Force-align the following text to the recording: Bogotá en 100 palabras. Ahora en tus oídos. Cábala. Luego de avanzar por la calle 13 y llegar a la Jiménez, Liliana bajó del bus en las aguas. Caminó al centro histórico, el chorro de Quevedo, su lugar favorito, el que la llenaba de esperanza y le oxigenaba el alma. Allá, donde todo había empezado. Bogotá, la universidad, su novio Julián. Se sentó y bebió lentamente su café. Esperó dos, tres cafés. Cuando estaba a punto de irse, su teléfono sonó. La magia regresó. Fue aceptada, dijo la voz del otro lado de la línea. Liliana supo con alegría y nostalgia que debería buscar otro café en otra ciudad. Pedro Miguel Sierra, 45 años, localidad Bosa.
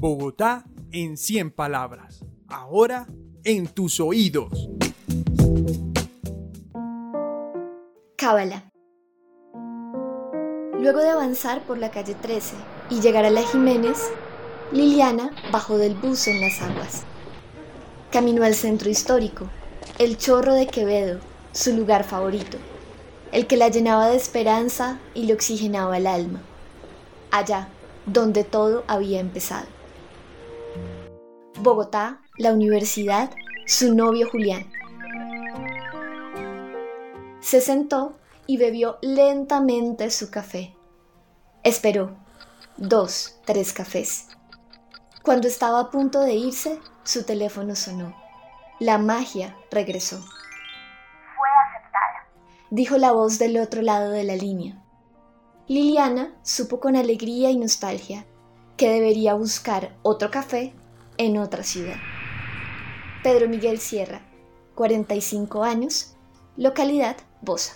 Bogotá 0.00 0.64
en 0.92 1.18
100 1.18 1.50
palabras. 1.50 2.24
Ahora 2.48 3.06
en 3.44 3.66
tus 3.66 4.00
oídos. 4.00 4.70
Cábala. 8.16 8.70
Luego 10.78 11.00
de 11.00 11.10
avanzar 11.10 11.66
por 11.66 11.76
la 11.76 11.90
calle 11.90 12.14
13 12.14 12.54
y 12.88 13.02
llegar 13.02 13.26
a 13.26 13.30
la 13.30 13.42
Jiménez, 13.42 14.10
Liliana 14.72 15.32
bajó 15.52 15.76
del 15.76 15.94
bus 15.96 16.28
en 16.28 16.40
las 16.40 16.62
aguas. 16.62 17.02
Caminó 18.10 18.42
al 18.42 18.54
centro 18.54 18.88
histórico, 18.88 19.50
el 19.98 20.16
chorro 20.16 20.54
de 20.54 20.66
Quevedo, 20.66 21.20
su 21.52 21.76
lugar 21.76 22.04
favorito, 22.04 22.56
el 23.32 23.46
que 23.46 23.58
la 23.58 23.68
llenaba 23.68 24.08
de 24.08 24.16
esperanza 24.16 24.98
y 25.12 25.24
le 25.24 25.34
oxigenaba 25.34 25.98
el 25.98 26.06
alma. 26.06 26.40
Allá, 27.30 27.68
donde 28.06 28.44
todo 28.44 28.82
había 28.86 29.20
empezado. 29.20 29.66
Bogotá, 31.62 32.22
la 32.38 32.54
universidad, 32.54 33.30
su 33.66 33.94
novio 33.94 34.30
Julián. 34.30 34.72
Se 37.40 37.60
sentó 37.60 38.18
y 38.46 38.56
bebió 38.56 38.96
lentamente 39.02 40.10
su 40.10 40.30
café. 40.30 40.74
Esperó 41.62 42.16
dos, 42.78 43.40
tres 43.44 43.74
cafés. 43.74 44.28
Cuando 45.22 45.48
estaba 45.48 45.80
a 45.80 45.90
punto 45.90 46.20
de 46.20 46.32
irse, 46.32 46.80
su 47.04 47.24
teléfono 47.24 47.76
sonó. 47.76 48.16
La 48.78 48.96
magia 48.96 49.54
regresó. 49.70 50.16
Fue 50.16 51.48
aceptada, 51.68 52.26
dijo 52.70 52.96
la 52.96 53.12
voz 53.12 53.38
del 53.38 53.58
otro 53.58 53.82
lado 53.82 54.12
de 54.12 54.24
la 54.24 54.34
línea. 54.34 54.82
Liliana 55.68 56.34
supo 56.42 56.80
con 56.80 56.96
alegría 56.96 57.50
y 57.50 57.58
nostalgia 57.58 58.24
que 58.78 58.90
debería 58.90 59.34
buscar 59.34 59.94
otro 60.02 60.30
café 60.30 60.74
en 61.20 61.36
otra 61.36 61.62
ciudad. 61.62 61.98
Pedro 63.22 63.46
Miguel 63.46 63.78
Sierra, 63.78 64.22
45 64.74 65.62
años, 65.62 66.16
localidad 66.56 67.16
Bosa. 67.42 67.74